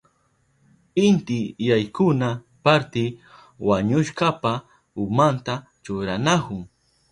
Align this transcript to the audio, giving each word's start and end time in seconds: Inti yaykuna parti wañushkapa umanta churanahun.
Inti 1.05 1.39
yaykuna 1.67 2.27
parti 2.63 3.03
wañushkapa 3.67 4.51
umanta 5.03 5.53
churanahun. 5.83 6.61